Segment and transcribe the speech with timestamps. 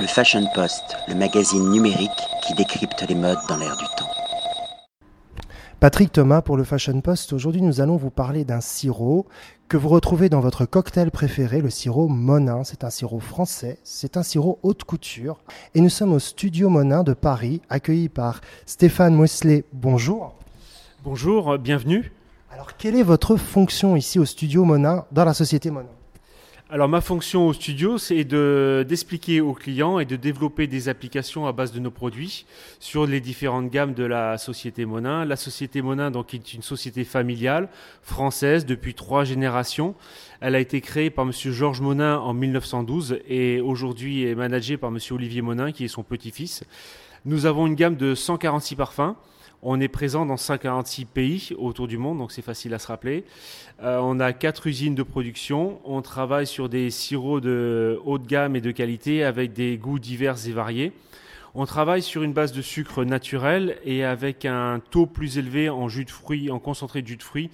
[0.00, 2.10] Le Fashion Post, le magazine numérique
[2.46, 4.08] qui décrypte les modes dans l'air du temps.
[5.80, 7.32] Patrick Thomas pour le Fashion Post.
[7.32, 9.26] Aujourd'hui, nous allons vous parler d'un sirop
[9.66, 12.62] que vous retrouvez dans votre cocktail préféré, le sirop Monin.
[12.62, 15.40] C'est un sirop français, c'est un sirop haute couture.
[15.74, 19.64] Et nous sommes au studio Monin de Paris, accueillis par Stéphane Moisselet.
[19.72, 20.36] Bonjour.
[21.02, 22.12] Bonjour, bienvenue.
[22.52, 25.97] Alors, quelle est votre fonction ici au studio Monin, dans la société Monin?
[26.70, 31.46] Alors ma fonction au studio, c'est de, d'expliquer aux clients et de développer des applications
[31.46, 32.44] à base de nos produits
[32.78, 35.24] sur les différentes gammes de la société Monin.
[35.24, 37.70] La société Monin donc, est une société familiale
[38.02, 39.94] française depuis trois générations.
[40.42, 44.90] Elle a été créée par Monsieur Georges Monin en 1912 et aujourd'hui est managée par
[44.90, 46.64] Monsieur Olivier Monin qui est son petit-fils.
[47.24, 49.14] Nous avons une gamme de 146 parfums
[49.62, 53.24] on est présent dans 146 pays autour du monde, donc c'est facile à se rappeler.
[53.82, 55.80] Euh, on a quatre usines de production.
[55.84, 59.98] On travaille sur des sirops de haut de gamme et de qualité avec des goûts
[59.98, 60.92] divers et variés.
[61.54, 65.88] On travaille sur une base de sucre naturel et avec un taux plus élevé en
[65.88, 67.50] jus de fruits, en concentré de jus de fruits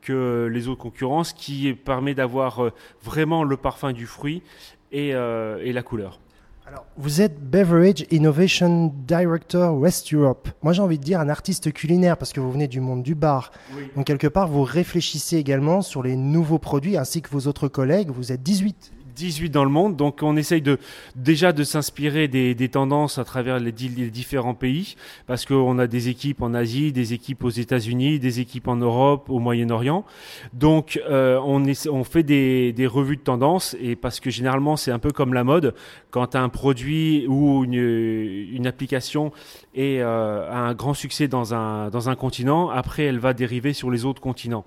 [0.00, 2.70] que les autres concurrents, ce qui permet d'avoir euh,
[3.02, 4.42] vraiment le parfum du fruit
[4.90, 6.18] et, euh, et la couleur.
[6.64, 10.48] Alors, vous êtes Beverage Innovation Director West Europe.
[10.62, 13.16] Moi, j'ai envie de dire un artiste culinaire parce que vous venez du monde du
[13.16, 13.50] bar.
[13.96, 18.10] Donc, quelque part, vous réfléchissez également sur les nouveaux produits ainsi que vos autres collègues.
[18.10, 18.92] Vous êtes 18.
[19.14, 19.96] 18 dans le monde.
[19.96, 20.78] Donc on essaye de
[21.16, 24.96] déjà de s'inspirer des, tendances à travers les, différents pays,
[25.26, 29.28] parce qu'on a des équipes en Asie, des équipes aux États-Unis, des équipes en Europe,
[29.30, 30.04] au Moyen-Orient.
[30.52, 34.90] Donc euh, on, est, on fait des, revues de tendances, et parce que généralement c'est
[34.90, 35.74] un peu comme la mode,
[36.10, 39.32] quand un produit ou une, application
[39.74, 43.90] est, euh, un grand succès dans un, dans un continent, après elle va dériver sur
[43.90, 44.64] les autres continents.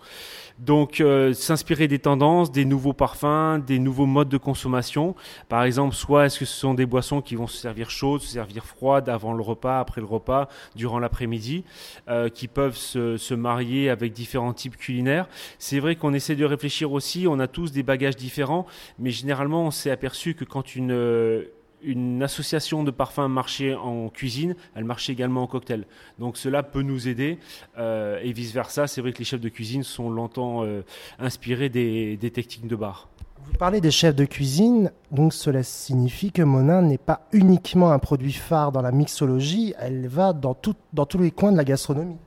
[0.60, 5.16] Donc, euh, s'inspirer des tendances, des nouveaux parfums, des nouveaux modes de consommation.
[5.50, 8.28] Par exemple, soit est-ce que ce sont des boissons qui vont se servir chaudes, se
[8.28, 11.64] servir froides avant le repas, après le repas, durant l'après-midi,
[12.08, 15.28] euh, qui peuvent se, marier avec différents types culinaires.
[15.60, 17.28] C'est vrai qu'on essaie de réfléchir aussi.
[17.28, 18.66] On a tous des bagages différents,
[18.98, 24.86] mais généralement, on s'est aperçu que quand une association de parfums marchait en cuisine, elle
[24.86, 25.86] marchait également en cocktail.
[26.20, 27.38] Donc cela peut nous aider
[27.78, 28.88] euh, et vice-versa.
[28.88, 30.82] C'est vrai que les chefs de cuisine sont longtemps euh,
[31.20, 33.10] inspirés des, techniques de bar.
[33.48, 38.00] Vous parlez des chefs de cuisine, donc cela signifie que Monin n'est pas uniquement un
[38.00, 40.76] produit phare dans la mixologie, elle va dans, tous
[41.20, 42.18] les coins de la gastronomie.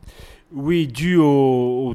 [0.52, 1.94] Oui, dû au,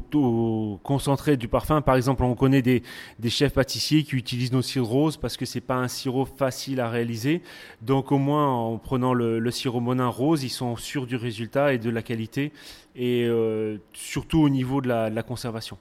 [0.84, 1.80] concentré du parfum.
[1.80, 2.82] Par exemple, on connaît des,
[3.28, 6.88] chefs pâtissiers qui utilisent nos sirops roses parce que c'est pas un sirop facile à
[6.88, 7.42] réaliser.
[7.82, 11.78] Donc, au moins, en prenant le, sirop Monin rose, ils sont sûrs du résultat et
[11.78, 12.52] de la qualité,
[12.94, 15.76] et euh, surtout au niveau de la conservation.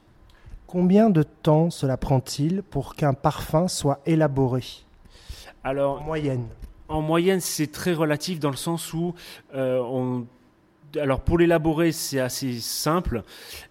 [0.74, 4.64] Combien de temps cela prend-il pour qu'un parfum soit élaboré
[5.64, 6.48] Alors, en moyenne.
[6.88, 9.14] En moyenne, c'est très relatif dans le sens où
[9.54, 10.26] euh, on
[11.00, 13.24] alors pour l'élaborer, c'est assez simple.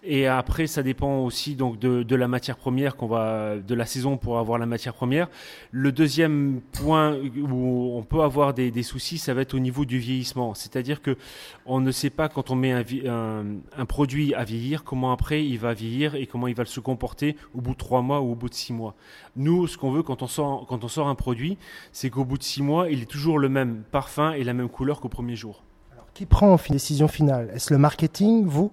[0.03, 4.17] Et après, ça dépend aussi donc de, la matière première qu'on va, de la saison
[4.17, 5.29] pour avoir la matière première.
[5.71, 9.97] Le deuxième point où on peut avoir des, soucis, ça va être au niveau du
[9.97, 10.53] vieillissement.
[10.53, 11.17] C'est-à-dire que
[11.65, 15.73] on ne sait pas quand on met un, produit à vieillir, comment après il va
[15.73, 18.49] vieillir et comment il va se comporter au bout de trois mois ou au bout
[18.49, 18.95] de six mois.
[19.35, 21.57] Nous, ce qu'on veut quand on sort, quand on sort un produit,
[21.91, 24.69] c'est qu'au bout de six mois, il est toujours le même parfum et la même
[24.69, 25.63] couleur qu'au premier jour.
[26.13, 27.49] Qui prend la décision finale?
[27.55, 28.71] Est-ce le marketing, vous?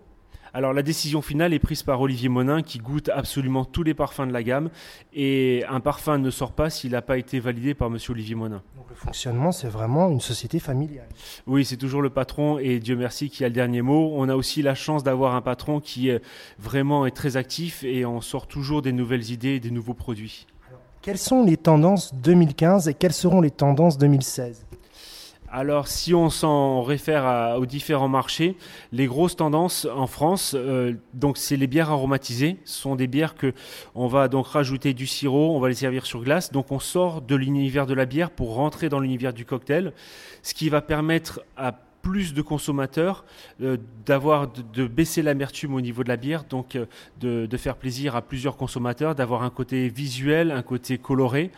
[0.52, 4.26] Alors la décision finale est prise par Olivier Monin qui goûte absolument tous les parfums
[4.26, 4.68] de la gamme
[5.14, 8.60] et un parfum ne sort pas s'il n'a pas été validé par monsieur Olivier Monin.
[8.76, 11.08] Donc le fonctionnement c'est vraiment une société familiale.
[11.46, 14.12] Oui, c'est toujours le patron et Dieu merci qui a le dernier mot.
[14.16, 16.20] On a aussi la chance d'avoir un patron qui est
[16.58, 20.48] vraiment est très actif et on sort toujours des nouvelles idées et des nouveaux produits.
[20.68, 24.66] Alors, quelles sont les tendances 2015 et quelles seront les tendances 2016
[25.52, 28.56] alors, si on s'en réfère aux différents marchés,
[28.92, 32.58] les grosses tendances en France, euh, donc c'est les bières aromatisées.
[32.64, 33.52] Ce sont des bières que
[33.96, 36.52] on va donc rajouter du sirop, on va les servir sur glace.
[36.52, 39.92] Donc, on sort de l'univers de la bière pour rentrer dans l'univers du cocktail,
[40.42, 41.72] ce qui va permettre à
[42.02, 43.24] plus de consommateurs,
[43.60, 43.76] euh,
[44.06, 46.86] d'avoir de, baisser l'amertume au niveau de la bière, donc euh,
[47.20, 51.50] de, faire plaisir à plusieurs consommateurs, d'avoir un côté visuel, un côté coloré.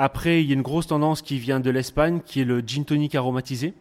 [0.00, 2.84] Après, il y a une grosse tendance qui vient de l'Espagne, qui est le gin
[2.84, 3.74] tonic aromatisé.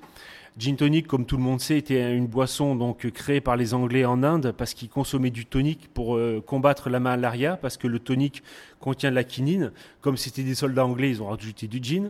[0.58, 4.04] Gin tonic, comme tout le monde sait, était une boisson donc créée par les Anglais
[4.04, 8.00] en Inde parce qu'ils consommaient du tonic pour euh, combattre la malaria, parce que le
[8.00, 8.42] tonic
[8.80, 9.72] contient de la quinine.
[10.02, 12.10] Comme c'était des soldats anglais, ils ont rajouté du gin.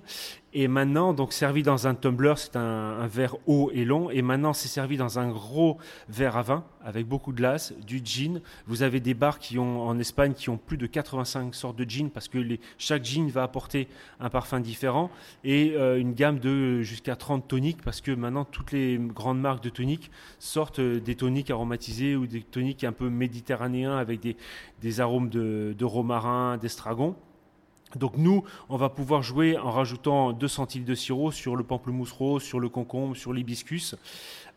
[0.60, 4.10] Et maintenant, donc servi dans un tumbler, c'est un, verre haut et long.
[4.10, 5.78] Et maintenant, c'est servi dans un gros
[6.10, 8.42] verre à vin avec beaucoup de glace, du gin.
[8.66, 11.88] Vous avez des bars qui ont en Espagne qui ont plus de 85 sortes de
[11.88, 12.40] gin parce que
[12.80, 13.88] chaque gin va apporter
[14.20, 15.12] un parfum différent
[15.44, 19.64] et euh, une gamme de jusqu'à 30 toniques parce que maintenant toutes les grandes marques
[19.64, 20.10] de toniques
[20.40, 24.36] sortent euh, des toniques aromatisés ou des toniques un peu méditerranéens avec des,
[24.82, 27.16] des arômes de romarin, d'estragon.
[27.98, 32.12] Donc nous, on va pouvoir jouer en rajoutant 2 centilitres de sirop sur le pamplemousse
[32.12, 33.96] rose, sur le concombre, sur l'hibiscus.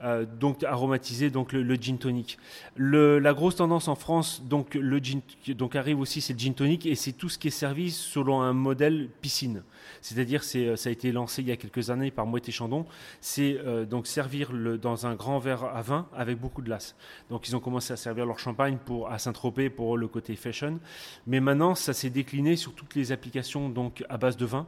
[0.02, 2.38] Euh, donc aromatiser donc le, gin tonic.
[2.76, 6.86] la grosse tendance en France, donc le gin, donc arrive aussi, c'est le gin tonic
[6.86, 9.62] et c'est tout ce qui est servi selon un modèle piscine.
[10.00, 12.52] C'est-à-dire, c'est, euh, ça a été lancé il y a quelques années par Moët et
[12.52, 12.86] Chandon.
[13.20, 16.96] C'est euh, donc servir le, dans un grand verre à vin avec beaucoup de glace.
[17.28, 20.80] Donc ils ont commencé à servir leur champagne pour à Saint-Tropez pour le côté fashion,
[21.26, 23.29] mais maintenant ça s'est décliné sur toutes les applications
[23.68, 24.66] donc à base de vin.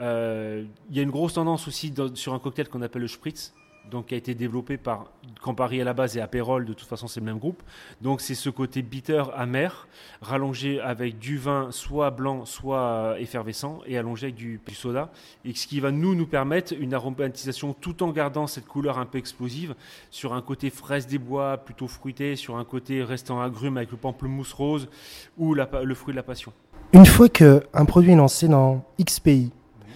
[0.00, 3.54] Il y a une grosse tendance aussi sur un cocktail qu'on appelle le spritz
[3.90, 5.06] donc qui a été développé par
[5.42, 7.62] Campari à la base et Aperol, de toute façon c'est le même groupe.
[8.00, 9.88] Donc c'est ce côté bitter, amer,
[10.20, 15.10] rallongé avec du vin soit blanc, soit effervescent, et allongé avec du, soda,
[15.44, 19.06] et ce qui va nous nous permettre une aromatisation tout en gardant cette couleur un
[19.06, 19.74] peu explosive
[20.10, 23.96] sur un côté fraise des bois plutôt fruité, sur un côté restant agrume avec le
[23.96, 24.88] pamplemousse rose
[25.36, 26.52] ou le fruit de la passion.
[26.94, 29.50] Une fois qu'un produit est lancé dans X pays,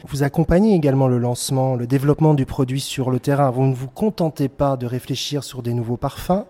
[0.08, 3.52] vous accompagnez également le lancement, le développement du produit sur le terrain.
[3.52, 6.44] Vous ne vous contentez pas de réfléchir sur des nouveaux parfums,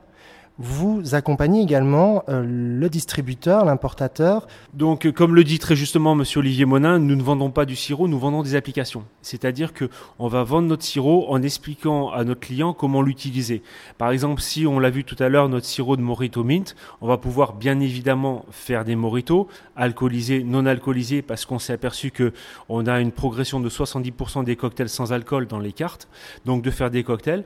[0.59, 4.49] vous accompagnez également euh, le distributeur, l'importateur.
[4.75, 7.77] Donc, euh, comme le dit très justement Monsieur Olivier Monin, nous ne vendons pas du
[7.77, 9.05] sirop, nous vendons des applications.
[9.23, 9.89] C'est-à-dire que
[10.19, 13.63] on va vendre notre sirop en expliquant à notre client comment l'utiliser.
[13.99, 17.07] Par exemple, si on l'a vu tout à l'heure, notre sirop de Morito Mint, on
[17.07, 19.47] va pouvoir bien évidemment faire des moritos,
[19.77, 22.33] alcoolisés, non alcoolisés, parce qu'on s'est aperçu que
[22.69, 26.09] on a une progression de 70% des cocktails sans alcool dans les cartes.
[26.47, 27.45] Donc, de faire des cocktails.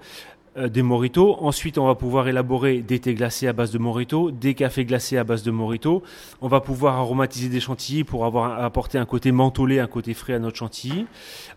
[0.58, 1.36] Euh, des moritos.
[1.40, 5.16] Ensuite, on va pouvoir élaborer des thés glacés à base de morito, des cafés glacés
[5.16, 6.02] à base de morito.
[6.42, 10.34] On va pouvoir aromatiser des chantilly pour avoir apporter un côté mentholé, un côté frais
[10.34, 11.06] à notre chantilly.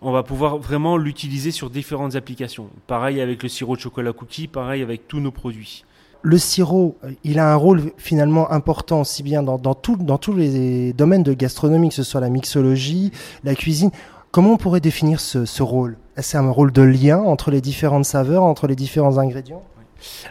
[0.01, 2.69] On va pouvoir vraiment l'utiliser sur différentes applications.
[2.88, 5.83] Pareil avec le sirop de chocolat cookie, pareil avec tous nos produits.
[6.21, 11.24] Le sirop, euh, il a un rôle finalement important aussi bien dans tous les domaines
[11.24, 13.12] de gastronomie, que ce soit la mixologie,
[13.44, 13.91] la cuisine.
[14.31, 15.98] Comment on pourrait définir ce, rôle?
[16.17, 19.62] Est-ce un rôle de lien entre les différentes saveurs, entre les différents ingrédients?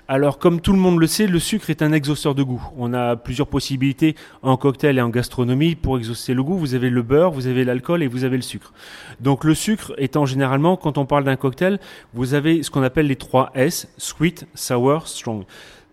[0.09, 2.63] Alors, comme tout le monde le sait, le sucre est un exhausteur de goût.
[2.79, 6.57] On a plusieurs possibilités en cocktail et en gastronomie pour exaucer le goût.
[6.57, 8.73] Vous avez le beurre, vous avez l'alcool et vous avez le sucre.
[9.21, 11.79] Donc, le sucre étant généralement, quand on parle d'un cocktail,
[12.15, 15.45] vous avez ce qu'on appelle les trois S, sweet, sour, strong.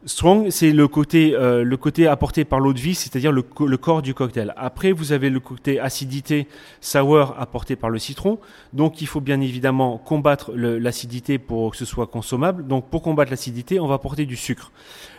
[0.05, 3.77] Strong, c'est le côté, euh, le côté apporté par l'eau de vie, c'est-à-dire le, le,
[3.77, 4.51] corps du cocktail.
[4.57, 6.47] Après, vous avez le côté acidité,
[6.79, 8.39] sour, apporté par le citron.
[8.73, 12.65] Donc, il faut bien évidemment combattre l'acidité pour que ce soit consommable.
[12.65, 14.71] Donc, pour combattre l'acidité, on va apporter du sucre.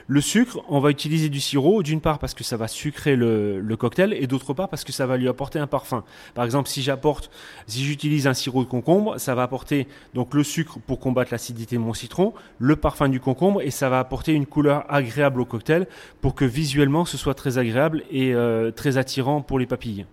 [0.09, 3.77] Le sucre, on va utiliser du sirop, d'une part parce que ça va sucrer le,
[3.79, 6.05] cocktail, et d'autre part parce que ça va lui apporter un parfum.
[6.35, 7.31] Par exemple, si j'apporte,
[7.67, 11.77] si j'utilise un sirop de concombre, ça va apporter donc le sucre pour combattre l'acidité
[11.77, 15.45] de mon citron, le parfum du concombre, et ça va apporter une couleur agréable au
[15.45, 15.87] cocktail
[16.21, 20.07] pour que visuellement ce soit très agréable et euh, très attirant pour les papilles.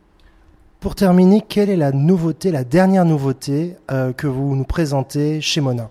[0.79, 5.59] Pour terminer, quelle est la nouveauté, la dernière nouveauté euh, que vous nous présentez chez
[5.59, 5.89] Mona?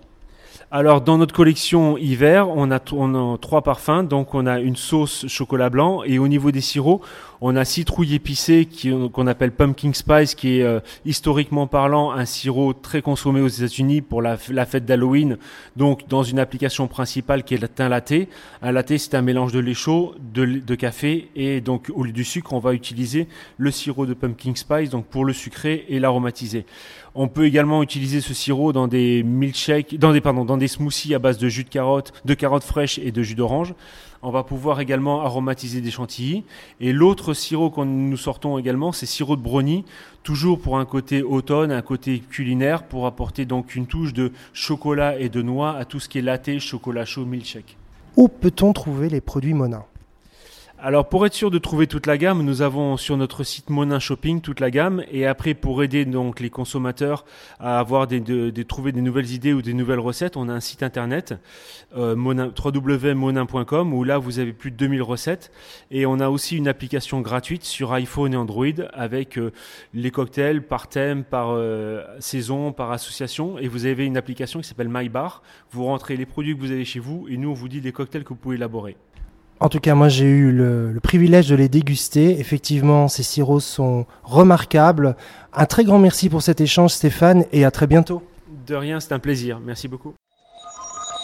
[0.71, 4.03] Alors dans notre collection hiver, on a, trois parfums.
[4.03, 7.01] Donc on a une sauce chocolat blanc et au niveau des sirops,
[7.41, 8.67] on a citrouille épicée
[9.13, 14.01] qu'on appelle pumpkin spice, qui est euh, historiquement parlant un sirop très consommé aux États-Unis
[14.01, 15.37] pour la, fête d'Halloween.
[15.75, 18.13] Donc dans une application principale qui est un latte.
[18.61, 22.23] Un latte, c'est un mélange de lait chaud, de, café et donc au lieu du
[22.23, 26.65] sucre, on va utiliser le sirop de pumpkin spice, donc pour le sucrer et l'aromatiser.
[27.15, 31.19] On peut également utiliser ce sirop dans des milkshakes, dans des pardon, des smoothies à
[31.19, 33.73] base de jus de carotte, de carottes fraîches et de jus d'orange.
[34.21, 36.43] On va pouvoir également aromatiser des chantilly.
[36.81, 39.85] Et l'autre sirop que nous sortons également, c'est sirop de brownie,
[40.23, 45.17] toujours pour un côté automne, un côté culinaire, pour apporter donc une touche de chocolat
[45.17, 47.77] et de noix à tout ce qui est latte, chocolat chaud, milkshake.
[48.17, 49.85] Où peut-on trouver les produits Mona
[50.81, 53.99] alors pour être sûr de trouver toute la gamme, nous avons sur notre site Monin
[53.99, 57.25] Shopping toute la gamme et après pour aider donc les consommateurs
[57.59, 60.59] à avoir des, de, trouver des nouvelles idées ou des nouvelles recettes, on a un
[60.61, 61.33] site internet
[61.97, 65.51] euh, www.monin.com où là vous avez plus de 2000 recettes
[65.91, 69.51] et on a aussi une application gratuite sur iPhone et Android avec euh,
[69.93, 74.67] les cocktails par thème, par euh, saison, par association et vous avez une application qui
[74.67, 75.43] s'appelle MyBar.
[75.71, 77.91] Vous rentrez les produits que vous avez chez vous et nous on vous dit les
[77.91, 78.95] cocktails que vous pouvez élaborer.
[79.61, 82.39] En tout cas, moi j'ai eu le, privilège de les déguster.
[82.39, 85.15] Effectivement, ces sirops sont remarquables.
[85.53, 88.23] Un très grand merci pour cet échange, Stéphane, et à très bientôt.
[88.67, 89.59] De rien, c'est un plaisir.
[89.59, 90.13] Merci beaucoup.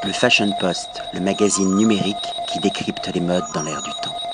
[0.06, 2.16] Le Fashion Post, le magazine numérique
[2.52, 4.25] qui décrypte les modes dans l'air du temps.